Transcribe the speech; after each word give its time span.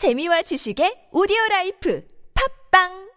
재미와 0.00 0.40
지식의 0.48 1.12
오디오 1.12 1.36
라이프. 1.50 2.00
팝빵 2.32 3.09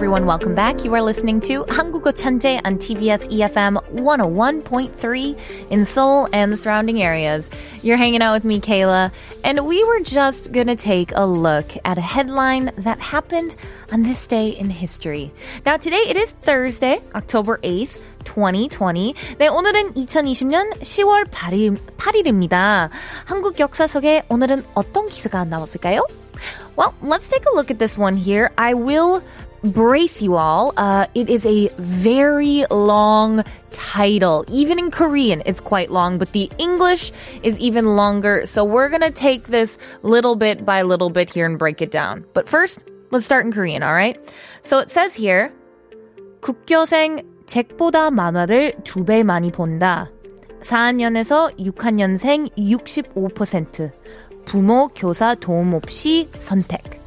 everyone, 0.00 0.26
welcome 0.26 0.54
back. 0.54 0.84
You 0.84 0.92
are 0.94 1.02
listening 1.02 1.40
to 1.42 1.64
한국어 1.64 2.12
천재 2.12 2.60
on 2.64 2.76
TBS 2.76 3.28
EFM 3.30 3.78
101.3 3.94 5.38
in 5.70 5.84
Seoul 5.84 6.28
and 6.32 6.50
the 6.50 6.56
surrounding 6.56 7.02
areas. 7.02 7.48
You're 7.82 7.96
hanging 7.96 8.20
out 8.20 8.32
with 8.34 8.44
me, 8.44 8.60
Kayla, 8.60 9.12
and 9.44 9.64
we 9.64 9.84
were 9.84 10.00
just 10.00 10.52
gonna 10.52 10.74
take 10.74 11.12
a 11.14 11.24
look 11.24 11.76
at 11.84 11.98
a 11.98 12.00
headline 12.00 12.72
that 12.78 12.98
happened 12.98 13.54
on 13.92 14.02
this 14.02 14.26
day 14.26 14.48
in 14.48 14.70
history. 14.70 15.30
Now 15.64 15.76
today 15.76 16.02
it 16.08 16.16
is 16.16 16.32
Thursday, 16.42 16.98
October 17.14 17.58
8th. 17.62 17.98
2020. 18.26 19.14
네, 19.38 19.46
오늘은 19.46 19.94
2020년 19.94 20.82
10월 20.82 21.26
8일, 21.30 21.78
8일입니다. 21.96 22.90
한국 23.24 23.60
역사 23.60 23.86
속에 23.86 24.24
오늘은 24.28 24.64
어떤 24.74 25.08
기사가 25.08 25.44
나왔을까요? 25.44 26.04
Well, 26.76 26.92
let's 27.00 27.30
take 27.30 27.46
a 27.46 27.54
look 27.54 27.70
at 27.70 27.78
this 27.78 27.96
one 27.96 28.16
here. 28.16 28.50
I 28.58 28.74
will 28.74 29.22
brace 29.62 30.22
you 30.22 30.36
all. 30.36 30.72
Uh, 30.76 31.06
it 31.14 31.28
is 31.28 31.44
a 31.46 31.68
very 31.78 32.64
long 32.70 33.44
title. 33.72 34.44
Even 34.48 34.78
in 34.78 34.90
Korean, 34.90 35.42
it's 35.46 35.60
quite 35.60 35.90
long, 35.90 36.18
but 36.18 36.32
the 36.32 36.50
English 36.58 37.12
is 37.42 37.58
even 37.60 37.96
longer. 37.96 38.46
So 38.46 38.64
we're 38.64 38.88
going 38.88 39.02
to 39.02 39.10
take 39.10 39.48
this 39.48 39.78
little 40.02 40.36
bit 40.36 40.64
by 40.64 40.82
little 40.82 41.10
bit 41.10 41.30
here 41.30 41.46
and 41.46 41.58
break 41.58 41.82
it 41.82 41.90
down. 41.90 42.24
But 42.34 42.48
first, 42.48 42.84
let's 43.10 43.24
start 43.24 43.44
in 43.44 43.52
Korean, 43.52 43.82
all 43.82 43.94
right? 43.94 44.18
So 44.64 44.78
it 44.78 44.90
says 44.90 45.14
here, 45.14 45.52
국교생 46.40 47.22
책보다 47.46 48.10
만화를 48.10 48.82
두 48.84 49.04
배 49.04 49.22
많이 49.22 49.50
본다. 49.50 50.10
4학년에서 50.62 51.56
6학년생 51.58 52.50
65%. 52.56 53.92
부모, 54.46 54.88
교사 54.94 55.34
도움 55.34 55.74
없이 55.74 56.28
선택. 56.38 56.99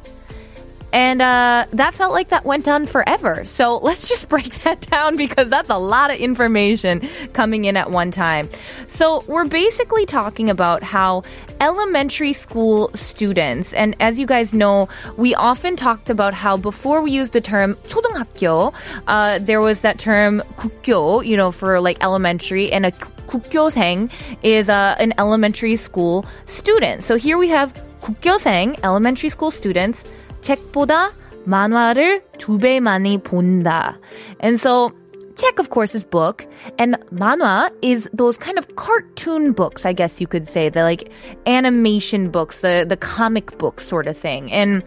And 0.94 1.22
uh, 1.22 1.66
that 1.72 1.94
felt 1.94 2.12
like 2.12 2.30
that 2.30 2.44
went 2.44 2.66
on 2.66 2.86
forever. 2.86 3.44
So 3.44 3.78
let's 3.78 4.08
just 4.08 4.28
break 4.28 4.52
that 4.62 4.80
down 4.80 5.16
because 5.16 5.48
that's 5.48 5.70
a 5.70 5.78
lot 5.78 6.10
of 6.10 6.18
information 6.18 7.08
coming 7.32 7.64
in 7.64 7.76
at 7.76 7.90
one 7.92 8.10
time. 8.10 8.48
So 8.88 9.22
we're 9.28 9.44
basically 9.44 10.04
talking 10.04 10.50
about 10.50 10.82
how 10.82 11.22
elementary 11.60 12.32
school 12.32 12.90
students, 12.94 13.72
and 13.74 13.94
as 14.00 14.18
you 14.18 14.26
guys 14.26 14.52
know, 14.52 14.88
we 15.16 15.34
often 15.34 15.76
talked 15.76 16.10
about 16.10 16.34
how 16.34 16.56
before 16.56 17.02
we 17.02 17.12
used 17.12 17.34
the 17.34 17.40
term 17.40 17.76
초등학교, 17.86 18.72
uh, 19.06 19.38
there 19.38 19.60
was 19.60 19.80
that 19.80 19.98
term 19.98 20.42
국교, 20.56 21.24
you 21.24 21.36
know, 21.36 21.52
for 21.52 21.80
like 21.80 22.02
elementary, 22.02 22.72
and 22.72 22.86
a 22.86 22.90
국교생 23.28 24.10
is 24.42 24.68
uh, 24.68 24.96
an 24.98 25.12
elementary 25.18 25.76
school 25.76 26.24
student. 26.46 27.04
So 27.04 27.16
here 27.16 27.38
we 27.38 27.50
have 27.50 27.72
국교생, 28.00 28.80
elementary 28.82 29.28
school 29.28 29.50
students, 29.50 30.04
책보다 30.44 31.10
만화를 31.44 32.22
두 32.38 32.58
배 32.58 32.80
많이 32.80 33.18
본다. 33.18 33.96
And 34.40 34.58
so 34.60 34.90
책, 35.36 35.58
of 35.58 35.70
course, 35.70 35.94
is 35.94 36.04
book, 36.04 36.46
and 36.78 36.98
manhwa 37.10 37.70
is 37.80 38.10
those 38.12 38.36
kind 38.36 38.58
of 38.58 38.76
cartoon 38.76 39.52
books, 39.52 39.86
I 39.86 39.94
guess 39.94 40.20
you 40.20 40.26
could 40.26 40.46
say, 40.46 40.68
the 40.68 40.82
like 40.82 41.10
animation 41.46 42.30
books, 42.30 42.60
the 42.60 42.84
the 42.86 42.96
comic 42.96 43.56
book 43.56 43.80
sort 43.80 44.06
of 44.06 44.16
thing. 44.18 44.52
And 44.52 44.82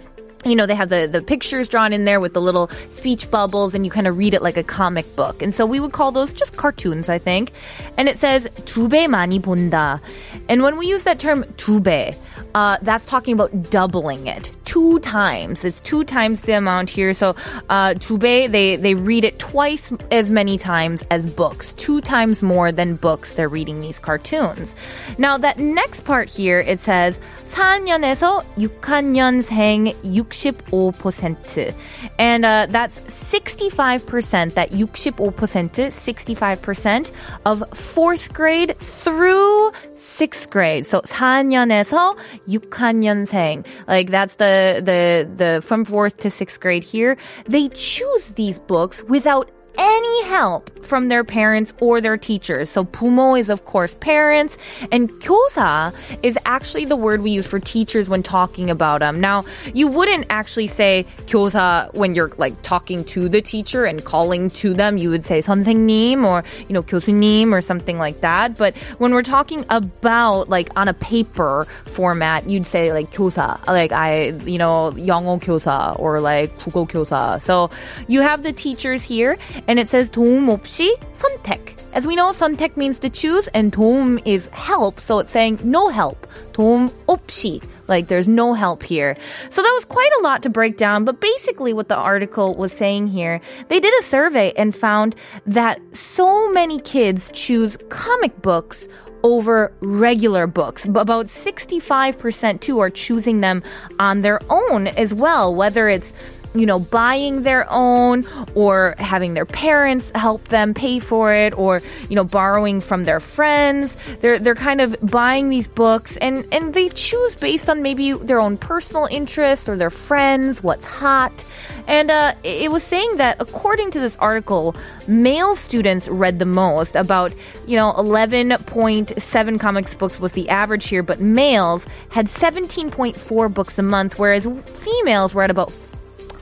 you 0.45 0.55
know, 0.55 0.65
they 0.65 0.75
have 0.75 0.89
the, 0.89 1.07
the 1.07 1.21
pictures 1.21 1.69
drawn 1.69 1.93
in 1.93 2.03
there 2.03 2.19
with 2.19 2.33
the 2.33 2.41
little 2.41 2.69
speech 2.89 3.31
bubbles 3.31 3.73
and 3.73 3.85
you 3.85 3.91
kind 3.91 4.07
of 4.07 4.17
read 4.17 4.33
it 4.33 4.41
like 4.41 4.57
a 4.57 4.63
comic 4.63 5.15
book. 5.15 5.41
And 5.41 5.55
so 5.55 5.65
we 5.65 5.79
would 5.79 5.93
call 5.93 6.11
those 6.11 6.33
just 6.33 6.57
cartoons, 6.57 7.07
I 7.07 7.17
think. 7.17 7.53
And 7.97 8.09
it 8.09 8.19
says 8.19 8.45
두 8.65 8.89
배 8.89 9.07
많이 9.07 9.39
본다. 9.41 10.01
And 10.49 10.61
when 10.61 10.77
we 10.77 10.85
use 10.85 11.05
that 11.05 11.17
term 11.17 11.45
두 11.55 11.81
배, 11.81 12.13
uh, 12.53 12.77
that's 12.81 13.05
talking 13.07 13.33
about 13.33 13.71
doubling 13.71 14.27
it 14.27 14.51
two 14.67 14.99
times. 14.99 15.63
It's 15.63 15.79
two 15.81 16.03
times 16.03 16.41
the 16.41 16.53
amount 16.53 16.89
here. 16.89 17.13
So 17.13 17.35
uh, 17.69 17.93
두배, 17.95 18.49
they 18.49 18.75
they 18.75 18.95
read 18.95 19.23
it 19.23 19.39
twice 19.39 19.93
as 20.11 20.29
many 20.29 20.57
times 20.57 21.03
as 21.11 21.25
books, 21.27 21.73
two 21.73 22.01
times 22.01 22.43
more 22.43 22.71
than 22.71 22.95
books. 22.95 23.33
They're 23.33 23.49
reading 23.49 23.81
these 23.81 23.99
cartoons. 23.99 24.75
Now 25.17 25.37
that 25.37 25.57
next 25.59 26.05
part 26.05 26.29
here, 26.29 26.59
it 26.59 26.79
says 26.79 27.19
4학년에서 27.49 28.43
6학년생 28.57 29.93
65%. 30.03 31.73
And 32.17 32.45
uh, 32.45 32.67
that's 32.69 32.99
65%, 32.99 34.53
that 34.53 34.71
65%, 34.71 35.33
65% 35.33 37.11
of 37.45 37.63
fourth 37.77 38.33
grade 38.33 38.77
through 38.77 39.71
sixth 39.97 40.49
grade. 40.49 40.85
So 40.85 41.01
4학년에서 41.01 42.15
6학년생. 42.47 43.65
Like 43.87 44.09
that's 44.09 44.35
the, 44.35 44.81
the, 44.83 45.29
the, 45.35 45.61
from 45.61 45.85
fourth 45.85 46.17
to 46.19 46.29
sixth 46.29 46.59
grade 46.59 46.83
here. 46.83 47.17
They 47.45 47.69
choose 47.69 48.25
these 48.35 48.59
books 48.59 49.03
without 49.03 49.49
any 49.77 50.23
help 50.25 50.69
from 50.83 51.07
their 51.07 51.23
parents 51.23 51.73
or 51.79 52.01
their 52.01 52.17
teachers. 52.17 52.69
So 52.69 52.83
부모 52.83 53.39
is 53.39 53.49
of 53.49 53.65
course 53.65 53.95
parents 53.95 54.57
and 54.91 55.09
교사 55.21 55.93
is 56.21 56.37
actually 56.45 56.85
the 56.85 56.95
word 56.95 57.21
we 57.21 57.31
use 57.31 57.47
for 57.47 57.59
teachers 57.59 58.09
when 58.09 58.21
talking 58.21 58.69
about 58.69 58.99
them. 58.99 59.19
Now, 59.19 59.45
you 59.73 59.87
wouldn't 59.87 60.27
actually 60.29 60.67
say 60.67 61.05
교사 61.27 61.89
when 61.93 62.15
you're 62.15 62.31
like 62.37 62.53
talking 62.61 63.03
to 63.05 63.29
the 63.29 63.41
teacher 63.41 63.85
and 63.85 64.03
calling 64.03 64.49
to 64.61 64.73
them. 64.73 64.97
You 64.97 65.09
would 65.09 65.23
say 65.23 65.39
선생님 65.39 66.23
or, 66.23 66.43
you 66.67 66.73
know, 66.73 66.83
교수님 66.83 67.53
or 67.53 67.61
something 67.61 67.97
like 67.97 68.21
that. 68.21 68.57
But 68.57 68.77
when 68.97 69.13
we're 69.13 69.23
talking 69.23 69.65
about 69.69 70.49
like 70.49 70.69
on 70.77 70.87
a 70.87 70.93
paper 70.93 71.65
format, 71.85 72.49
you'd 72.49 72.67
say 72.67 72.93
like 72.93 73.11
교사, 73.11 73.65
like 73.67 73.91
I, 73.91 74.35
you 74.45 74.57
know, 74.57 74.91
영어 74.91 75.39
교사 75.39 75.95
or 75.97 76.19
like 76.19 76.57
국어 76.59 76.87
교사. 76.87 77.41
So 77.41 77.71
you 78.07 78.21
have 78.21 78.43
the 78.43 78.53
teachers 78.53 79.01
here 79.01 79.37
and 79.67 79.79
it 79.79 79.89
says 79.89 80.09
도움 80.09 80.47
없이 80.47 80.95
선택. 81.15 81.75
As 81.93 82.07
we 82.07 82.15
know, 82.15 82.31
선택 82.31 82.75
means 82.75 82.97
to 82.99 83.09
choose, 83.09 83.47
and 83.49 83.71
도움 83.71 84.19
is 84.25 84.47
help, 84.47 84.99
so 84.99 85.19
it's 85.19 85.31
saying 85.31 85.59
no 85.63 85.89
help. 85.89 86.25
도움 86.51 86.89
없이. 87.07 87.61
Like 87.87 88.07
there's 88.07 88.27
no 88.27 88.53
help 88.53 88.81
here. 88.81 89.15
So 89.49 89.61
that 89.61 89.71
was 89.75 89.85
quite 89.85 90.11
a 90.19 90.21
lot 90.21 90.41
to 90.43 90.49
break 90.49 90.77
down, 90.77 91.05
but 91.05 91.19
basically 91.19 91.73
what 91.73 91.89
the 91.89 91.95
article 91.95 92.55
was 92.55 92.71
saying 92.71 93.07
here, 93.07 93.41
they 93.67 93.79
did 93.79 93.93
a 93.99 94.03
survey 94.03 94.53
and 94.55 94.73
found 94.73 95.15
that 95.45 95.79
so 95.93 96.51
many 96.51 96.79
kids 96.79 97.29
choose 97.33 97.77
comic 97.89 98.41
books 98.41 98.87
over 99.23 99.71
regular 99.81 100.47
books. 100.47 100.85
About 100.85 101.27
65% 101.27 102.59
too 102.61 102.79
are 102.79 102.89
choosing 102.89 103.41
them 103.41 103.63
on 103.99 104.21
their 104.21 104.39
own 104.49 104.87
as 104.87 105.13
well, 105.13 105.53
whether 105.53 105.89
it's 105.89 106.13
you 106.54 106.66
know, 106.66 106.78
buying 106.78 107.42
their 107.42 107.66
own 107.70 108.24
or 108.54 108.94
having 108.98 109.34
their 109.34 109.46
parents 109.46 110.10
help 110.14 110.48
them 110.48 110.74
pay 110.74 110.98
for 110.98 111.34
it 111.34 111.56
or, 111.56 111.82
you 112.08 112.16
know, 112.16 112.24
borrowing 112.24 112.80
from 112.80 113.04
their 113.04 113.20
friends. 113.20 113.96
They're, 114.20 114.38
they're 114.38 114.54
kind 114.54 114.80
of 114.80 114.96
buying 115.02 115.50
these 115.50 115.68
books 115.68 116.16
and, 116.18 116.44
and 116.52 116.74
they 116.74 116.88
choose 116.88 117.36
based 117.36 117.68
on 117.68 117.82
maybe 117.82 118.12
their 118.12 118.40
own 118.40 118.56
personal 118.56 119.06
interest 119.10 119.68
or 119.68 119.76
their 119.76 119.90
friends, 119.90 120.62
what's 120.62 120.84
hot. 120.84 121.44
And 121.86 122.10
uh, 122.10 122.34
it 122.44 122.70
was 122.70 122.82
saying 122.82 123.16
that 123.16 123.36
according 123.40 123.90
to 123.92 124.00
this 124.00 124.14
article, 124.16 124.76
male 125.06 125.56
students 125.56 126.06
read 126.08 126.38
the 126.38 126.44
most. 126.44 126.96
About, 126.96 127.32
you 127.66 127.76
know, 127.76 127.94
11.7 127.94 129.60
comics 129.60 129.96
books 129.96 130.20
was 130.20 130.32
the 130.32 130.48
average 130.50 130.86
here, 130.86 131.02
but 131.02 131.20
males 131.20 131.86
had 132.10 132.26
17.4 132.26 133.54
books 133.54 133.78
a 133.78 133.82
month, 133.82 134.18
whereas 134.18 134.46
females 134.66 135.34
were 135.34 135.42
at 135.42 135.50
about 135.50 135.72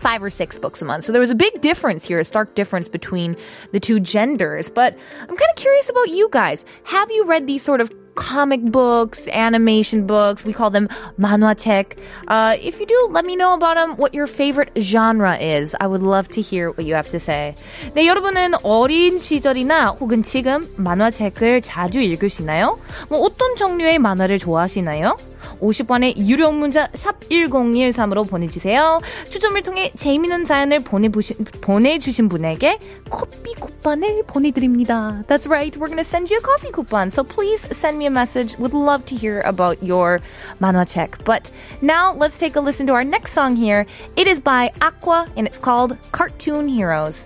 five 0.06 0.24
or 0.24 0.30
six 0.30 0.58
books 0.58 0.82
a 0.82 0.86
month. 0.86 1.04
So 1.04 1.12
there 1.12 1.22
was 1.22 1.30
a 1.30 1.36
big 1.36 1.62
difference 1.62 2.06
here, 2.06 2.20
a 2.20 2.26
stark 2.26 2.56
difference 2.56 2.88
between 2.88 3.36
the 3.72 3.80
two 3.80 4.00
genders. 4.00 4.70
But 4.70 4.98
I'm 5.22 5.36
kind 5.36 5.50
of 5.50 5.56
curious 5.56 5.90
about 5.90 6.10
you 6.10 6.30
guys. 6.32 6.66
Have 6.84 7.12
you 7.12 7.26
read 7.26 7.48
these 7.48 7.62
sort 7.62 7.82
of 7.82 7.92
comic 8.16 8.62
books, 8.62 9.28
animation 9.30 10.06
books. 10.06 10.46
We 10.46 10.54
call 10.54 10.70
them 10.70 10.88
manhwa책. 11.20 11.98
Uh, 12.28 12.58
if 12.60 12.80
you 12.80 12.86
do, 12.86 13.10
let 13.12 13.26
me 13.26 13.36
know 13.36 13.54
about 13.54 13.76
them, 13.76 13.96
what 13.98 14.14
your 14.14 14.28
favorite 14.28 14.72
genre 14.80 15.38
is. 15.38 15.76
I 15.80 15.88
would 15.88 16.04
love 16.04 16.28
to 16.30 16.42
hear 16.42 16.72
what 16.72 16.86
you 16.86 16.96
have 16.96 17.10
to 17.12 17.20
say. 17.20 17.56
네, 17.96 18.06
여러분은 18.06 18.54
어린 18.64 19.20
시절이나 19.20 19.98
혹은 20.00 20.24
지금 20.24 20.68
만화책을 20.78 21.62
자주 21.62 22.00
읽으시나요? 22.02 22.80
뭐 23.10 23.20
어떤 23.20 23.56
종류의 23.56 24.00
만화를 24.00 24.40
좋아하시나요? 24.40 25.18
50원의 25.62 26.18
유료 26.18 26.52
문자 26.52 26.90
샵 26.94 27.20
1013으로 27.30 28.28
보내주세요. 28.28 29.00
추첨을 29.30 29.62
통해 29.64 29.92
재미있는 29.96 30.46
사연을 30.46 30.80
보내보시, 30.80 31.36
보내주신 31.62 32.30
분에게 32.30 32.80
커피 33.10 33.54
쿠폰을 33.54 34.24
보내드립니다. 34.28 35.24
That's 35.28 35.48
right. 35.48 35.78
We're 35.78 35.88
going 35.88 35.98
to 35.98 36.04
send 36.04 36.34
you 36.34 36.40
a 36.40 36.44
coffee 36.44 36.72
coupon. 36.72 37.12
So 37.12 37.24
please 37.24 37.68
send 37.72 37.98
me 37.98 38.08
a 38.08 38.12
message. 38.12 38.58
Would 38.58 38.74
love 38.74 39.06
to 39.06 39.16
hear 39.16 39.42
about 39.42 39.82
your 39.84 40.20
manhwa 40.60 40.82
But 41.24 41.52
now 41.82 42.14
let's 42.14 42.40
take 42.40 42.56
a 42.56 42.60
listen 42.60 42.88
to 42.88 42.94
our 42.94 43.04
next 43.04 43.34
song 43.34 43.56
here. 43.56 43.86
It 44.16 44.28
is 44.28 44.40
by 44.40 44.72
Aqua 44.82 45.28
and 45.38 45.48
it's 45.48 45.60
called 45.60 45.98
Cartoon 46.12 46.68
Heroes. 46.68 47.26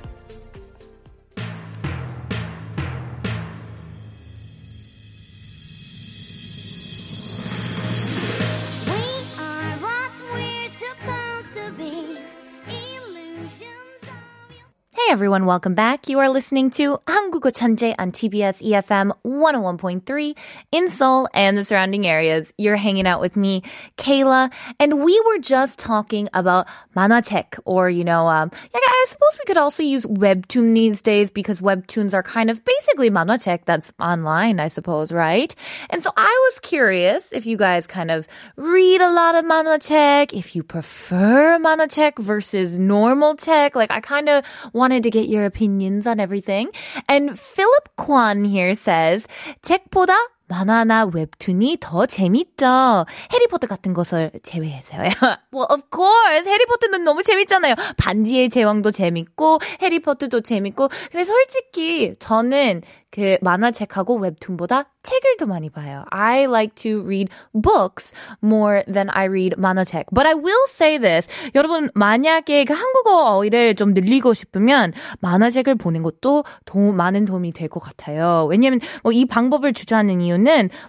everyone, 15.09 15.45
welcome 15.45 15.75
back. 15.75 16.09
You 16.09 16.17
are 16.17 16.29
listening 16.29 16.71
to 16.71 16.97
한국어 17.05 17.51
천재 17.51 17.93
on 17.99 18.11
TBS 18.11 18.61
EFM 18.63 19.11
101.3 19.23 20.35
in 20.71 20.89
Seoul 20.89 21.29
and 21.33 21.55
the 21.55 21.63
surrounding 21.63 22.07
areas. 22.07 22.51
You're 22.57 22.75
hanging 22.75 23.05
out 23.05 23.21
with 23.21 23.37
me, 23.37 23.61
Kayla, 23.97 24.51
and 24.79 25.05
we 25.05 25.21
were 25.27 25.37
just 25.37 25.77
talking 25.77 26.27
about 26.33 26.67
manhwa책, 26.97 27.59
or 27.65 27.87
you 27.89 28.03
know, 28.03 28.27
um, 28.27 28.49
I 28.73 29.05
suppose 29.07 29.37
we 29.37 29.45
could 29.45 29.57
also 29.57 29.83
use 29.83 30.05
webtoon 30.07 30.73
these 30.73 31.03
days 31.03 31.29
because 31.29 31.59
webtoons 31.61 32.15
are 32.15 32.23
kind 32.23 32.49
of 32.49 32.65
basically 32.65 33.11
manhwa책 33.11 33.65
that's 33.65 33.93
online, 33.99 34.59
I 34.59 34.67
suppose, 34.67 35.11
right? 35.11 35.53
And 35.91 36.01
so 36.01 36.09
I 36.17 36.41
was 36.49 36.59
curious 36.59 37.31
if 37.31 37.45
you 37.45 37.55
guys 37.55 37.85
kind 37.85 38.09
of 38.09 38.27
read 38.57 39.01
a 39.01 39.11
lot 39.11 39.35
of 39.35 39.45
manhwa책, 39.45 40.33
if 40.33 40.55
you 40.55 40.63
prefer 40.63 41.59
manhwa책 41.59 42.17
versus 42.17 42.79
normal 42.79 43.35
tech. 43.35 43.75
Like 43.75 43.91
I 43.91 44.01
kind 44.01 44.27
of 44.27 44.43
wanted 44.73 44.98
to 45.03 45.09
get 45.09 45.27
your 45.27 45.45
opinions 45.45 46.05
on 46.05 46.19
everything. 46.19 46.69
And 47.07 47.39
Philip 47.39 47.89
Kwan 47.95 48.43
here 48.43 48.75
says, 48.75 49.27
책보다 49.63 50.13
만화나 50.50 51.06
웹툰이 51.06 51.78
더 51.80 52.06
재밌죠. 52.06 53.06
해리포터 53.32 53.68
같은 53.68 53.94
것을 53.94 54.32
제외해서요. 54.42 55.08
well, 55.54 55.66
of 55.70 55.82
course. 55.94 56.50
해리포터는 56.50 57.04
너무 57.04 57.22
재밌잖아요. 57.22 57.74
반지의 57.96 58.50
제왕도 58.50 58.90
재밌고, 58.90 59.60
해리포터도 59.80 60.40
재밌고. 60.40 60.88
근데 61.12 61.24
솔직히 61.24 62.14
저는 62.18 62.82
그 63.12 63.38
만화책하고 63.42 64.18
웹툰보다 64.18 64.84
책을 65.02 65.36
더 65.38 65.46
많이 65.46 65.68
봐요. 65.70 66.04
I 66.10 66.42
like 66.44 66.74
to 66.76 67.00
read 67.02 67.28
books 67.52 68.14
more 68.44 68.84
than 68.84 69.08
I 69.10 69.26
read 69.26 69.56
만화책. 69.58 70.06
But 70.14 70.28
I 70.28 70.34
will 70.34 70.66
say 70.68 70.98
this. 70.98 71.26
여러분, 71.56 71.88
만약에 71.94 72.64
그 72.64 72.72
한국어 72.72 73.34
어휘를 73.36 73.74
좀 73.74 73.94
늘리고 73.94 74.32
싶으면 74.34 74.92
만화책을 75.20 75.74
보는 75.76 76.02
것도 76.04 76.44
도, 76.64 76.92
많은 76.92 77.24
도움이 77.24 77.52
될 77.52 77.68
것 77.70 77.80
같아요. 77.80 78.46
왜냐면 78.50 78.80
뭐 79.02 79.12
이 79.12 79.24
방법을 79.24 79.72
주저하는 79.72 80.20
이유는 80.20 80.39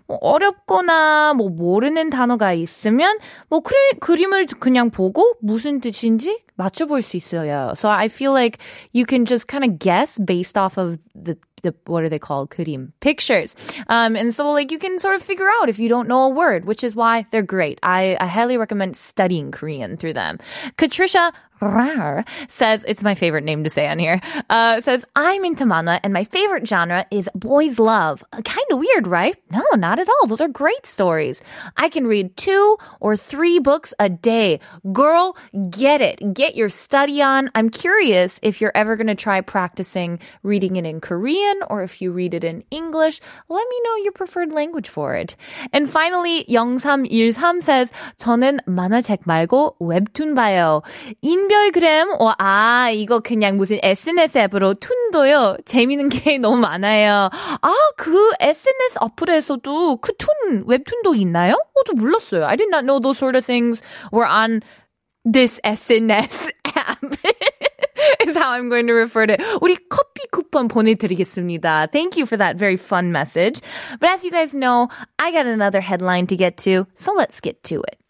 뭐 0.06 0.18
어렵거나 0.20 1.34
뭐 1.34 1.48
모르는 1.48 2.10
단어가 2.10 2.52
있으면 2.52 3.18
뭐 3.48 3.60
그리, 3.60 3.98
그림을 4.00 4.46
그냥 4.58 4.90
보고 4.90 5.34
무슨 5.40 5.80
뜻인지 5.80 6.38
맞춰볼 6.56 7.02
수 7.02 7.16
있어요. 7.16 7.72
So 7.76 7.90
I 7.90 8.06
feel 8.06 8.32
like 8.32 8.58
you 8.92 9.04
can 9.06 9.24
just 9.24 9.46
kind 9.46 9.64
of 9.64 9.78
guess 9.78 10.18
based 10.18 10.56
off 10.56 10.78
of 10.78 10.98
the 11.14 11.36
the 11.62 11.74
what 11.86 12.02
are 12.04 12.08
they 12.08 12.18
called? 12.18 12.50
그림 12.50 12.92
pictures. 13.00 13.56
Um, 13.88 14.16
and 14.16 14.32
so 14.32 14.50
like 14.50 14.70
you 14.70 14.78
can 14.78 14.98
sort 14.98 15.14
of 15.14 15.22
figure 15.22 15.48
out 15.60 15.68
if 15.68 15.78
you 15.78 15.88
don't 15.88 16.08
know 16.08 16.24
a 16.24 16.28
word, 16.28 16.64
which 16.64 16.84
is 16.84 16.94
why 16.94 17.26
they're 17.30 17.42
great. 17.42 17.78
I, 17.82 18.16
I 18.20 18.26
highly 18.26 18.56
recommend 18.56 18.96
studying 18.96 19.50
Korean 19.50 19.96
through 19.96 20.14
them. 20.14 20.38
Katricia 20.76 21.32
Rar 21.60 22.24
says, 22.48 22.84
it's 22.86 23.02
my 23.02 23.14
favorite 23.14 23.44
name 23.44 23.64
to 23.64 23.70
say 23.70 23.88
on 23.88 23.98
here, 23.98 24.20
uh, 24.50 24.80
says, 24.80 25.04
I'm 25.16 25.44
into 25.44 25.64
manhwa 25.64 26.00
and 26.02 26.12
my 26.12 26.24
favorite 26.24 26.68
genre 26.68 27.06
is 27.10 27.30
boys 27.34 27.78
love. 27.78 28.22
Uh, 28.32 28.42
kind 28.42 28.66
of 28.70 28.78
weird, 28.78 29.06
right? 29.06 29.36
No, 29.50 29.62
not 29.74 29.98
at 29.98 30.08
all. 30.08 30.26
Those 30.26 30.40
are 30.40 30.48
great 30.48 30.86
stories. 30.86 31.42
I 31.76 31.88
can 31.88 32.06
read 32.06 32.36
two 32.36 32.76
or 33.00 33.16
three 33.16 33.58
books 33.58 33.94
a 33.98 34.08
day. 34.08 34.60
Girl, 34.92 35.36
get 35.70 36.00
it. 36.00 36.34
Get 36.34 36.56
your 36.56 36.68
study 36.68 37.22
on. 37.22 37.50
I'm 37.54 37.70
curious 37.70 38.38
if 38.42 38.60
you're 38.60 38.72
ever 38.74 38.96
going 38.96 39.06
to 39.06 39.14
try 39.14 39.40
practicing 39.40 40.18
reading 40.42 40.76
it 40.76 40.84
in 40.84 41.00
Korean 41.00 41.60
or 41.70 41.82
if 41.82 42.02
you 42.02 42.12
read 42.12 42.34
it 42.34 42.44
in 42.44 42.64
English. 42.70 43.20
Let 43.48 43.66
me 43.68 43.80
know 43.84 43.96
your 43.96 44.12
preferred 44.12 44.52
language 44.52 44.88
for 44.88 45.14
it. 45.14 45.36
And 45.72 45.88
finally, 45.88 46.44
0313 46.48 47.62
says, 47.62 47.92
저는 48.18 48.60
만화책 48.66 49.24
말고 49.24 49.76
웹툰 49.80 50.34
봐요. 50.34 50.82
인 51.22 51.46
인별그램, 51.51 52.11
어, 52.19 52.31
아, 52.37 52.89
이거 52.91 53.19
그냥 53.19 53.57
무슨 53.57 53.77
SNS 53.83 54.37
앱으로 54.37 54.75
툰도요. 54.75 55.57
재미있는 55.65 56.07
게 56.07 56.37
너무 56.37 56.57
많아요. 56.57 57.29
아, 57.61 57.73
그 57.97 58.31
SNS 58.39 58.97
어플에서도 59.01 59.97
그 59.97 60.13
툰, 60.17 60.63
웹툰도 60.65 61.15
있나요? 61.15 61.53
어, 61.53 61.83
저 61.85 61.93
몰랐어요. 61.93 62.45
I 62.45 62.55
did 62.55 62.69
not 62.69 62.85
know 62.85 63.01
those 63.01 63.17
sort 63.17 63.37
of 63.37 63.45
things 63.45 63.83
were 64.13 64.25
on 64.25 64.61
this 65.29 65.59
SNS 65.65 66.51
app. 66.65 67.03
is 68.25 68.35
how 68.35 68.51
I'm 68.51 68.69
going 68.69 68.87
to 68.87 68.93
refer 68.93 69.27
to 69.27 69.33
it. 69.33 69.41
우리 69.61 69.75
커피 69.89 70.27
쿠폰 70.31 70.69
보내드리겠습니다. 70.69 71.87
Thank 71.91 72.17
you 72.17 72.25
for 72.25 72.37
that 72.37 72.57
very 72.57 72.77
fun 72.77 73.11
message. 73.11 73.59
But 73.99 74.09
as 74.09 74.23
you 74.23 74.31
guys 74.31 74.55
know, 74.55 74.87
I 75.19 75.31
got 75.31 75.45
another 75.45 75.81
headline 75.81 76.27
to 76.27 76.37
get 76.37 76.55
to, 76.63 76.87
so 76.95 77.13
let's 77.13 77.41
get 77.41 77.61
to 77.65 77.81
it. 77.81 78.00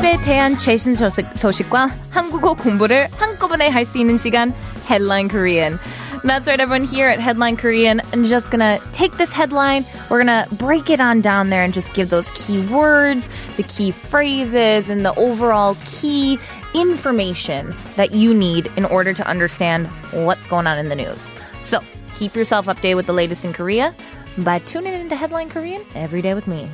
한국에 0.00 0.16
대한 0.22 0.56
최신 0.56 0.94
소식, 0.94 1.26
소식과 1.36 1.90
한국어 2.10 2.54
공부를 2.54 3.08
한꺼번에 3.18 3.68
할 3.68 3.84
수 3.84 3.98
있는 3.98 4.16
시간 4.16 4.54
Headline 4.88 5.28
Korean. 5.28 5.78
That's 6.24 6.48
right, 6.48 6.58
everyone 6.58 6.84
here 6.88 7.10
at 7.10 7.20
Headline 7.20 7.58
Korean. 7.58 8.00
I'm 8.10 8.24
just 8.24 8.50
gonna 8.50 8.78
take 8.94 9.18
this 9.18 9.34
headline, 9.34 9.84
we're 10.08 10.24
gonna 10.24 10.48
break 10.52 10.88
it 10.88 10.98
on 10.98 11.20
down 11.20 11.50
there 11.50 11.62
and 11.62 11.74
just 11.74 11.92
give 11.92 12.08
those 12.08 12.30
key 12.30 12.58
words, 12.72 13.28
the 13.58 13.64
key 13.64 13.90
phrases, 13.90 14.88
and 14.88 15.04
the 15.04 15.12
overall 15.20 15.76
key 15.84 16.38
information 16.72 17.76
that 17.96 18.12
you 18.12 18.32
need 18.32 18.72
in 18.78 18.86
order 18.86 19.12
to 19.12 19.28
understand 19.28 19.88
what's 20.12 20.46
going 20.46 20.66
on 20.66 20.78
in 20.78 20.88
the 20.88 20.96
news. 20.96 21.28
So 21.60 21.80
keep 22.14 22.34
yourself 22.34 22.64
updated 22.64 22.96
with 22.96 23.06
the 23.06 23.12
latest 23.12 23.44
in 23.44 23.52
Korea 23.52 23.94
by 24.38 24.58
tuning 24.60 24.94
into 24.94 25.14
Headline 25.16 25.50
Korean 25.50 25.84
every 25.94 26.22
day 26.22 26.32
with 26.32 26.48
me. 26.48 26.66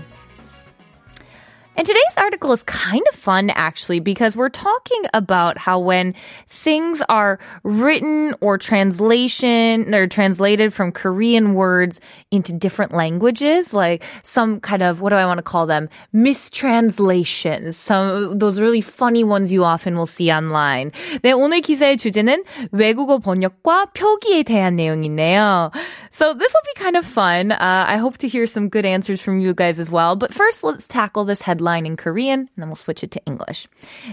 And 1.77 1.87
today's 1.87 2.17
article 2.19 2.53
is 2.53 2.63
kind 2.65 3.01
of 3.09 3.15
fun 3.15 3.49
actually 3.49 3.99
because 3.99 4.37
we're 4.37 4.51
talking 4.51 5.05
about 5.15 5.57
how 5.57 5.79
when 5.79 6.13
things 6.47 7.03
are 7.09 7.39
written 7.63 8.35
or 8.43 8.59
translation 8.59 9.95
or 9.95 10.07
translated 10.07 10.75
from 10.75 10.93
Korean 10.93 11.55
words 11.55 11.99
into 12.31 12.53
different 12.53 12.93
languages, 12.93 13.73
like 13.73 14.05
some 14.23 14.61
kind 14.61 14.83
of, 14.83 15.01
what 15.01 15.11
do 15.11 15.17
I 15.17 15.25
want 15.25 15.39
to 15.39 15.43
call 15.43 15.65
them? 15.65 15.89
Mistranslations. 16.13 17.75
Some, 17.75 18.39
those 18.39 18.61
really 18.61 18.83
funny 18.83 19.25
ones 19.25 19.51
you 19.51 19.65
often 19.65 19.97
will 19.97 20.05
see 20.05 20.31
online. 20.31 20.93
네, 21.23 21.33
오늘 21.33 21.63
기사의 21.63 21.97
주제는 21.97 22.45
외국어 22.73 23.17
번역과 23.17 23.95
표기에 23.95 24.43
대한 24.43 24.77
내용이네요. 24.77 25.73
So 26.11 26.35
this 26.35 26.53
will 26.53 26.75
be 26.75 26.83
kind 26.83 26.99
of 26.99 27.07
fun. 27.07 27.53
Uh, 27.53 27.87
I 27.89 27.97
hope 27.97 28.19
to 28.19 28.29
hear 28.29 28.45
some 28.45 28.69
good 28.69 28.85
answers 28.85 29.23
from 29.23 29.41
you 29.41 29.55
guys 29.55 29.81
as 29.81 29.91
well. 29.91 30.17
But 30.17 30.35
first, 30.35 30.63
let's 30.63 30.87
tackle 30.87 31.25
this 31.25 31.41
headline 31.41 31.63
line 31.67 31.87
in 31.87 31.97
Korean, 31.97 32.41
and 32.41 32.57
then 32.57 32.69
we'll 32.69 32.77
switch 32.77 33.03
it 33.03 33.11
to 33.13 33.21
English. 33.27 33.67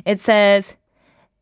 It 0.06 0.20
says, 0.20 0.76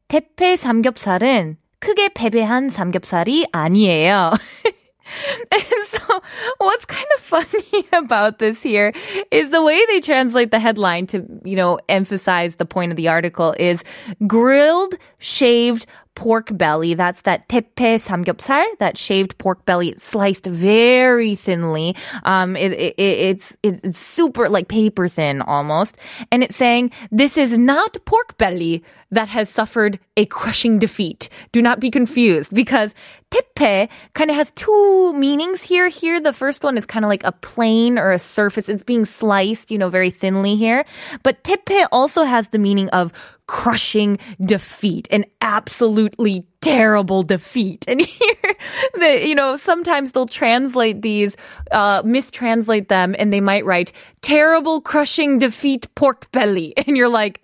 태페 0.09 0.55
삼겹살은 0.55 1.57
크게 1.79 2.09
패배한 2.13 2.69
삼겹살이 2.69 3.47
아니에요. 3.51 4.33
And 5.51 5.85
so, 5.85 6.10
what's 6.58 6.84
kind 6.84 7.06
of 7.16 7.20
funny 7.22 7.86
about 7.92 8.38
this 8.38 8.62
here 8.62 8.92
is 9.30 9.50
the 9.50 9.62
way 9.62 9.80
they 9.86 10.00
translate 10.00 10.50
the 10.50 10.58
headline 10.58 11.06
to, 11.08 11.26
you 11.44 11.56
know, 11.56 11.78
emphasize 11.88 12.56
the 12.56 12.66
point 12.66 12.92
of 12.92 12.96
the 12.96 13.08
article 13.08 13.54
is 13.58 13.84
grilled, 14.26 14.94
shaved, 15.18 15.86
pork 16.14 16.56
belly. 16.56 16.94
That's 16.94 17.22
that 17.22 17.48
daepae 17.48 17.96
samgyeopsal, 17.96 18.78
that 18.78 18.98
shaved 18.98 19.38
pork 19.38 19.64
belly, 19.64 19.94
sliced 19.96 20.46
very 20.46 21.34
thinly. 21.34 21.96
Um, 22.24 22.56
it, 22.56 22.72
it, 22.72 22.94
it's, 22.98 23.56
it's 23.62 23.98
super 23.98 24.48
like 24.48 24.68
paper 24.68 25.08
thin 25.08 25.42
almost. 25.42 25.96
And 26.30 26.42
it's 26.42 26.56
saying 26.56 26.92
this 27.10 27.36
is 27.36 27.56
not 27.56 27.96
pork 28.04 28.36
belly 28.38 28.82
that 29.10 29.28
has 29.28 29.48
suffered 29.48 29.98
a 30.16 30.24
crushing 30.26 30.78
defeat. 30.78 31.28
Do 31.52 31.60
not 31.62 31.80
be 31.80 31.90
confused 31.90 32.54
because 32.54 32.94
daepae 33.30 33.88
kind 34.14 34.30
of 34.30 34.36
has 34.36 34.50
two 34.52 35.12
meanings 35.14 35.62
here. 35.62 35.88
Here, 35.88 36.20
the 36.22 36.32
first 36.32 36.64
one 36.64 36.78
is 36.78 36.86
kind 36.86 37.04
of 37.04 37.08
like 37.08 37.24
a 37.24 37.32
plane 37.32 37.98
or 37.98 38.12
a 38.12 38.18
surface. 38.18 38.68
It's 38.68 38.82
being 38.82 39.04
sliced, 39.04 39.70
you 39.70 39.78
know, 39.78 39.88
very 39.88 40.10
thinly 40.10 40.56
here. 40.56 40.84
But 41.22 41.42
daepae 41.44 41.86
also 41.92 42.22
has 42.22 42.48
the 42.48 42.58
meaning 42.58 42.88
of 42.90 43.12
crushing 43.46 44.18
defeat, 44.40 45.08
an 45.10 45.24
absolutely 45.40 46.46
terrible 46.60 47.22
defeat. 47.22 47.84
And 47.88 48.00
here, 48.00 48.54
the, 48.94 49.26
you 49.26 49.34
know, 49.34 49.56
sometimes 49.56 50.12
they'll 50.12 50.26
translate 50.26 51.02
these, 51.02 51.36
uh, 51.70 52.02
mistranslate 52.02 52.88
them, 52.88 53.14
and 53.18 53.32
they 53.32 53.40
might 53.40 53.64
write 53.64 53.92
terrible 54.22 54.80
crushing 54.80 55.38
defeat 55.38 55.92
pork 55.94 56.30
belly. 56.32 56.74
And 56.86 56.96
you're 56.96 57.08
like, 57.08 57.42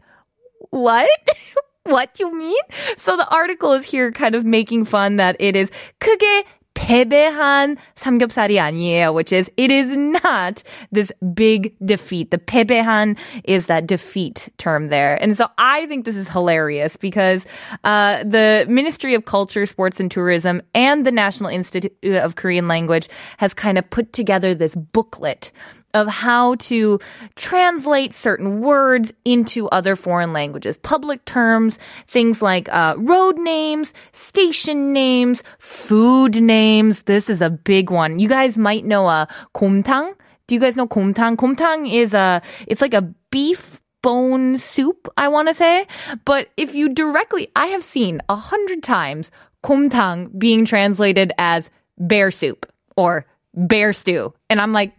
what? 0.70 1.10
what 1.84 2.14
do 2.14 2.26
you 2.26 2.38
mean? 2.38 2.62
So 2.96 3.16
the 3.16 3.28
article 3.28 3.72
is 3.72 3.84
here 3.84 4.12
kind 4.12 4.34
of 4.34 4.44
making 4.44 4.84
fun 4.84 5.16
that 5.16 5.36
it 5.38 5.56
is 5.56 5.70
크게 6.00 6.44
패배한 6.77 7.77
삼겹살이 7.95 8.59
아니에요, 8.59 9.13
which 9.13 9.31
is 9.31 9.49
it 9.57 9.71
is 9.71 9.95
not 9.95 10.63
this 10.91 11.11
big 11.33 11.73
defeat. 11.85 12.31
The 12.31 12.37
패배한 12.37 13.17
is 13.43 13.67
that 13.67 13.87
defeat 13.87 14.49
term 14.57 14.89
there. 14.89 15.15
And 15.21 15.37
so 15.37 15.47
I 15.57 15.85
think 15.85 16.05
this 16.05 16.17
is 16.17 16.27
hilarious 16.27 16.97
because 16.97 17.45
uh, 17.83 18.23
the 18.23 18.65
Ministry 18.67 19.13
of 19.13 19.25
Culture, 19.25 19.65
Sports 19.65 19.99
and 19.99 20.09
Tourism 20.09 20.61
and 20.73 21.05
the 21.05 21.11
National 21.11 21.49
Institute 21.49 21.93
of 22.03 22.35
Korean 22.35 22.67
Language 22.67 23.07
has 23.37 23.53
kind 23.53 23.77
of 23.77 23.89
put 23.89 24.11
together 24.11 24.53
this 24.55 24.75
booklet 24.75 25.51
of 26.00 26.08
how 26.08 26.54
to 26.56 26.98
translate 27.36 28.14
certain 28.14 28.60
words 28.60 29.12
into 29.24 29.68
other 29.68 29.96
foreign 29.96 30.32
languages. 30.32 30.78
Public 30.78 31.24
terms, 31.24 31.78
things 32.06 32.40
like 32.40 32.68
uh, 32.68 32.94
road 32.96 33.38
names, 33.38 33.92
station 34.12 34.92
names, 34.92 35.42
food 35.58 36.40
names. 36.40 37.02
This 37.02 37.28
is 37.28 37.42
a 37.42 37.50
big 37.50 37.90
one. 37.90 38.18
You 38.18 38.28
guys 38.28 38.56
might 38.56 38.84
know 38.84 39.08
a 39.08 39.28
uh, 39.54 40.12
Do 40.46 40.54
you 40.54 40.60
guys 40.60 40.76
know 40.76 40.86
gomtang? 40.86 41.36
Gomtang 41.36 41.92
is 41.92 42.14
a 42.14 42.40
it's 42.66 42.80
like 42.80 42.94
a 42.94 43.02
beef 43.30 43.80
bone 44.02 44.58
soup, 44.58 45.08
I 45.16 45.28
want 45.28 45.48
to 45.48 45.54
say. 45.54 45.86
But 46.24 46.48
if 46.56 46.74
you 46.74 46.94
directly, 46.94 47.48
I 47.56 47.66
have 47.66 47.82
seen 47.82 48.20
a 48.28 48.36
hundred 48.36 48.82
times 48.82 49.30
gomtang 49.64 50.38
being 50.38 50.64
translated 50.64 51.32
as 51.38 51.70
bear 51.98 52.30
soup 52.30 52.70
or 52.96 53.26
bear 53.54 53.92
stew. 53.92 54.32
And 54.48 54.60
I'm 54.60 54.72
like, 54.72 54.94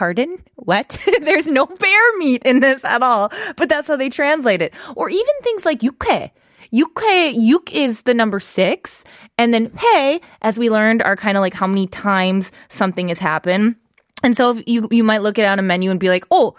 pardon? 0.00 0.42
What? 0.56 0.98
There's 1.20 1.46
no 1.46 1.66
bear 1.66 2.16
meat 2.16 2.42
in 2.46 2.60
this 2.60 2.86
at 2.86 3.02
all. 3.02 3.30
But 3.56 3.68
that's 3.68 3.86
how 3.86 3.96
they 3.96 4.08
translate 4.08 4.62
it. 4.62 4.72
Or 4.96 5.10
even 5.10 5.34
things 5.42 5.66
like 5.66 5.80
육회. 5.80 6.30
Yukhe, 6.72 7.34
yuk 7.36 7.70
is 7.74 8.02
the 8.02 8.14
number 8.14 8.40
six. 8.40 9.04
And 9.36 9.52
then 9.52 9.70
hey, 9.76 10.20
as 10.40 10.58
we 10.58 10.70
learned, 10.70 11.02
are 11.02 11.16
kind 11.16 11.36
of 11.36 11.42
like 11.42 11.52
how 11.52 11.66
many 11.66 11.86
times 11.86 12.50
something 12.70 13.08
has 13.08 13.18
happened. 13.18 13.76
And 14.22 14.34
so 14.38 14.52
you, 14.66 14.88
you 14.90 15.04
might 15.04 15.20
look 15.20 15.38
at 15.38 15.58
a 15.58 15.62
menu 15.62 15.90
and 15.90 16.00
be 16.00 16.08
like, 16.08 16.24
oh, 16.30 16.56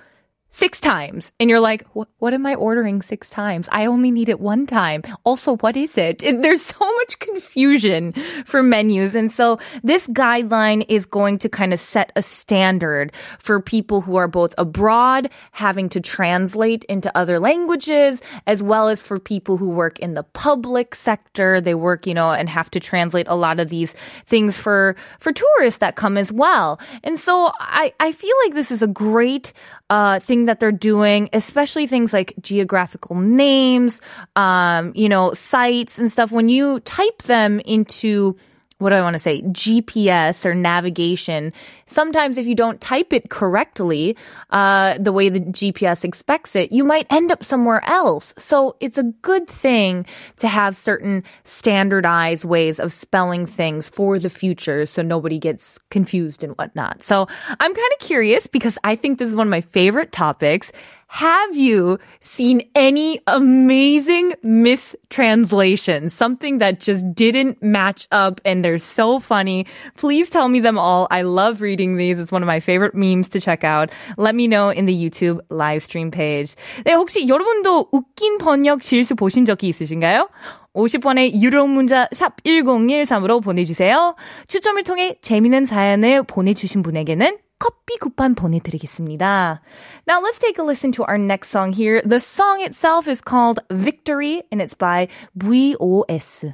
six 0.52 0.82
times. 0.82 1.32
And 1.40 1.50
you're 1.50 1.62
like, 1.62 1.86
what 1.94 2.34
am 2.34 2.46
I 2.46 2.56
ordering 2.56 3.02
six 3.02 3.30
times? 3.30 3.70
I 3.72 3.86
only 3.86 4.12
need 4.12 4.28
it 4.28 4.40
one 4.40 4.66
time. 4.68 5.02
Also, 5.24 5.56
what 5.58 5.78
is 5.78 5.98
it? 5.98 6.20
There's 6.20 6.62
so 6.62 6.96
much 6.98 7.20
confusion 7.20 8.12
for 8.46 8.62
menus. 8.62 9.16
And 9.16 9.32
so 9.32 9.60
this 9.82 10.08
guideline 10.10 10.86
is 10.90 11.06
going 11.06 11.40
to 11.40 11.50
kind 11.50 11.74
of 11.74 11.80
set 11.80 12.12
a 12.18 12.22
standard 12.22 13.14
for 13.40 13.62
people 13.62 14.02
who 14.02 14.18
are 14.18 14.28
both 14.28 14.54
abroad, 14.58 15.30
having 15.52 15.88
to 15.90 16.02
translate 16.02 16.84
into 16.86 17.16
other 17.18 17.40
languages, 17.40 18.22
as 18.46 18.62
well 18.62 18.90
as 18.90 19.00
for 19.00 19.20
people 19.20 19.56
who 19.56 19.70
work 19.70 20.00
in 20.00 20.14
the 20.14 20.24
public 20.24 20.96
sector. 20.96 21.62
They 21.62 21.76
work, 21.76 22.06
you 22.06 22.14
know, 22.14 22.32
and 22.32 22.50
have 22.50 22.70
to 22.72 22.80
translate 22.82 23.28
a 23.30 23.36
lot 23.36 23.62
of 23.62 23.70
these 23.70 23.96
things 24.26 24.58
for, 24.58 24.98
for 25.20 25.32
tourists 25.32 25.80
that 25.80 25.96
come 25.96 26.18
as 26.18 26.32
well. 26.34 26.78
And 27.06 27.18
so 27.18 27.52
I, 27.58 27.94
I 28.02 28.12
feel 28.12 28.36
like 28.46 28.54
this 28.54 28.70
is 28.70 28.84
a 28.84 28.88
great 28.88 29.54
uh, 29.90 30.20
thing 30.42 30.48
that 30.48 30.60
they're 30.60 30.72
doing, 30.72 31.30
especially 31.34 31.88
things 31.88 32.14
like 32.14 32.34
geographical 32.42 33.16
names, 33.16 34.02
um, 34.36 34.92
you 34.96 35.08
know, 35.08 35.34
sites 35.34 36.00
and 36.00 36.12
stuff. 36.12 36.32
When 36.32 36.50
you 36.50 36.80
type 36.82 37.24
them 37.24 37.60
into 37.62 38.36
what 38.82 38.90
do 38.90 38.96
I 38.96 39.02
want 39.02 39.14
to 39.14 39.20
say? 39.20 39.42
GPS 39.44 40.46
or 40.46 40.56
navigation. 40.56 41.54
Sometimes 41.86 42.38
if 42.38 42.48
you 42.48 42.56
don't 42.56 42.82
type 42.82 43.14
it 43.14 43.30
correctly, 43.30 44.18
uh, 44.50 44.98
the 45.00 45.12
way 45.12 45.30
the 45.30 45.40
GPS 45.40 46.04
expects 46.04 46.56
it, 46.56 46.72
you 46.72 46.84
might 46.84 47.06
end 47.12 47.32
up 47.32 47.44
somewhere 47.44 47.84
else. 47.86 48.34
So 48.38 48.76
it's 48.80 48.98
a 48.98 49.04
good 49.04 49.48
thing 49.48 50.06
to 50.38 50.48
have 50.48 50.76
certain 50.76 51.24
standardized 51.44 52.44
ways 52.44 52.80
of 52.80 52.92
spelling 52.92 53.46
things 53.46 53.88
for 53.88 54.18
the 54.18 54.30
future 54.30 54.86
so 54.86 55.02
nobody 55.02 55.38
gets 55.38 55.78
confused 55.90 56.44
and 56.44 56.54
whatnot. 56.58 57.04
So 57.04 57.28
I'm 57.48 57.74
kind 57.74 57.94
of 57.94 58.00
curious 58.00 58.48
because 58.48 58.80
I 58.84 58.96
think 58.96 59.20
this 59.20 59.30
is 59.30 59.36
one 59.36 59.48
of 59.48 59.52
my 59.52 59.62
favorite 59.62 60.12
topics. 60.12 60.72
Have 61.11 61.57
you 61.57 61.99
seen 62.21 62.69
any 62.75 63.21
amazing 63.27 64.35
mistranslations? 64.43 66.13
Something 66.13 66.59
that 66.59 66.81
just 66.81 67.15
didn't 67.15 67.63
match 67.63 68.09
up 68.11 68.41
and 68.45 68.65
they're 68.65 68.79
so 68.79 69.21
funny. 69.21 69.67
Please 69.97 70.29
tell 70.29 70.49
me 70.49 70.61
them 70.61 70.77
all. 70.77 71.07
I 71.11 71.23
love 71.23 71.63
reading 71.63 71.97
these. 71.97 72.19
It's 72.19 72.33
one 72.33 72.43
of 72.43 72.47
my 72.47 72.61
favorite 72.61 72.95
memes 72.95 73.29
to 73.31 73.41
check 73.41 73.63
out. 73.65 73.91
Let 74.19 74.35
me 74.35 74.49
know 74.49 74.71
in 74.71 74.87
the 74.87 74.95
YouTube 74.95 75.41
live 75.49 75.83
stream 75.83 76.11
page. 76.11 76.55
네, 76.85 76.95
혹시 76.95 77.29
여러분도 77.29 77.89
웃긴 77.93 78.39
번역 78.39 78.83
실수 78.83 79.15
보신 79.15 79.47
적이 79.47 79.69
있으신가요? 79.69 80.29
50번의 80.75 81.41
유료 81.41 81.67
문자 81.67 82.09
샵 82.13 82.43
1013으로 82.45 83.43
보내주세요. 83.43 84.17
추첨을 84.49 84.85
통해 84.85 85.17
재미있는 85.23 85.65
사연을 85.65 86.25
보내주신 86.25 86.83
분에게는 86.83 87.39
커피 87.61 87.97
쿠폰 87.99 88.35
보내드리겠습니다. 88.35 89.61
Now 90.07 90.21
let's 90.21 90.39
take 90.39 90.59
a 90.59 90.65
listen 90.65 90.93
to 90.93 91.05
our 91.05 91.19
next 91.19 91.49
song 91.51 91.73
here. 91.73 92.03
The 92.05 92.21
song 92.21 92.61
itself 92.61 93.09
is 93.09 93.23
called 93.23 93.61
Victory 93.71 94.43
and 94.53 94.61
it's 94.61 94.75
by 94.75 95.09
VOS. 95.35 96.45